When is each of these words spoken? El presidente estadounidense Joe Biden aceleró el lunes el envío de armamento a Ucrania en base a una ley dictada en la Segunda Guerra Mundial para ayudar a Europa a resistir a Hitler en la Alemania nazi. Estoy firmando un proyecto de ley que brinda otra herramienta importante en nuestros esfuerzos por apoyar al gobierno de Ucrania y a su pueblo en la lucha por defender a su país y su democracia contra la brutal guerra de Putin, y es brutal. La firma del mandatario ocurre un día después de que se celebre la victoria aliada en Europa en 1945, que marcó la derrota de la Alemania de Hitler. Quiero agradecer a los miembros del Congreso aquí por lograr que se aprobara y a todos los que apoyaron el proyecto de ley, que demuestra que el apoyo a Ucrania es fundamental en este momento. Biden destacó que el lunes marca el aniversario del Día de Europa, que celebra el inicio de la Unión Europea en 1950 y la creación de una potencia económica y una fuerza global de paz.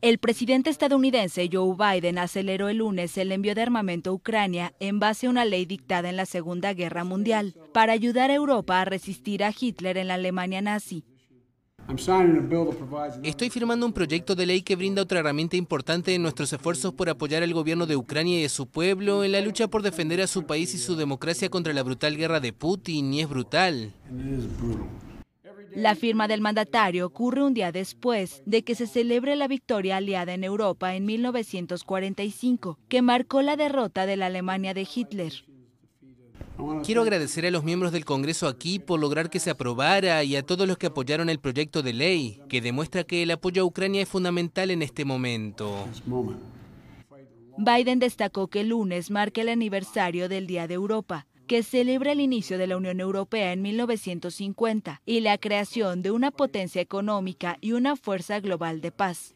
El 0.00 0.18
presidente 0.18 0.70
estadounidense 0.70 1.50
Joe 1.52 1.76
Biden 1.76 2.18
aceleró 2.18 2.68
el 2.68 2.78
lunes 2.78 3.18
el 3.18 3.32
envío 3.32 3.54
de 3.54 3.62
armamento 3.62 4.10
a 4.10 4.14
Ucrania 4.14 4.72
en 4.80 5.00
base 5.00 5.26
a 5.26 5.30
una 5.30 5.44
ley 5.44 5.66
dictada 5.66 6.08
en 6.08 6.16
la 6.16 6.26
Segunda 6.26 6.72
Guerra 6.72 7.04
Mundial 7.04 7.54
para 7.72 7.92
ayudar 7.92 8.30
a 8.30 8.34
Europa 8.34 8.80
a 8.80 8.84
resistir 8.84 9.44
a 9.44 9.52
Hitler 9.58 9.98
en 9.98 10.08
la 10.08 10.14
Alemania 10.14 10.62
nazi. 10.62 11.04
Estoy 13.22 13.48
firmando 13.48 13.86
un 13.86 13.94
proyecto 13.94 14.34
de 14.34 14.44
ley 14.44 14.60
que 14.60 14.76
brinda 14.76 15.00
otra 15.00 15.20
herramienta 15.20 15.56
importante 15.56 16.14
en 16.14 16.20
nuestros 16.20 16.52
esfuerzos 16.52 16.92
por 16.92 17.08
apoyar 17.08 17.42
al 17.42 17.54
gobierno 17.54 17.86
de 17.86 17.96
Ucrania 17.96 18.40
y 18.40 18.44
a 18.44 18.48
su 18.50 18.66
pueblo 18.66 19.24
en 19.24 19.32
la 19.32 19.40
lucha 19.40 19.68
por 19.68 19.80
defender 19.80 20.20
a 20.20 20.26
su 20.26 20.44
país 20.44 20.74
y 20.74 20.78
su 20.78 20.96
democracia 20.96 21.48
contra 21.48 21.72
la 21.72 21.82
brutal 21.82 22.16
guerra 22.18 22.40
de 22.40 22.52
Putin, 22.52 23.14
y 23.14 23.22
es 23.22 23.28
brutal. 23.28 23.94
La 25.74 25.94
firma 25.94 26.28
del 26.28 26.40
mandatario 26.40 27.06
ocurre 27.06 27.42
un 27.42 27.54
día 27.54 27.72
después 27.72 28.42
de 28.46 28.62
que 28.64 28.74
se 28.74 28.86
celebre 28.86 29.36
la 29.36 29.48
victoria 29.48 29.98
aliada 29.98 30.34
en 30.34 30.44
Europa 30.44 30.94
en 30.94 31.04
1945, 31.04 32.78
que 32.88 33.02
marcó 33.02 33.42
la 33.42 33.56
derrota 33.56 34.06
de 34.06 34.16
la 34.16 34.26
Alemania 34.26 34.74
de 34.74 34.86
Hitler. 34.92 35.32
Quiero 36.84 37.02
agradecer 37.02 37.46
a 37.46 37.50
los 37.52 37.62
miembros 37.62 37.92
del 37.92 38.04
Congreso 38.04 38.48
aquí 38.48 38.80
por 38.80 38.98
lograr 38.98 39.30
que 39.30 39.38
se 39.38 39.50
aprobara 39.50 40.24
y 40.24 40.34
a 40.34 40.42
todos 40.42 40.66
los 40.66 40.76
que 40.76 40.86
apoyaron 40.86 41.28
el 41.28 41.38
proyecto 41.38 41.82
de 41.82 41.92
ley, 41.92 42.40
que 42.48 42.60
demuestra 42.60 43.04
que 43.04 43.22
el 43.22 43.30
apoyo 43.30 43.62
a 43.62 43.64
Ucrania 43.64 44.02
es 44.02 44.08
fundamental 44.08 44.72
en 44.72 44.82
este 44.82 45.04
momento. 45.04 45.86
Biden 47.58 48.00
destacó 48.00 48.48
que 48.48 48.60
el 48.60 48.70
lunes 48.70 49.10
marca 49.10 49.40
el 49.40 49.48
aniversario 49.48 50.28
del 50.28 50.46
Día 50.48 50.66
de 50.66 50.74
Europa, 50.74 51.26
que 51.48 51.62
celebra 51.62 52.12
el 52.12 52.20
inicio 52.20 52.58
de 52.58 52.68
la 52.68 52.76
Unión 52.76 53.00
Europea 53.00 53.52
en 53.52 53.62
1950 53.62 55.00
y 55.04 55.20
la 55.20 55.38
creación 55.38 56.02
de 56.02 56.10
una 56.12 56.30
potencia 56.30 56.82
económica 56.82 57.56
y 57.60 57.72
una 57.72 57.96
fuerza 57.96 58.38
global 58.38 58.80
de 58.80 58.92
paz. 58.92 59.34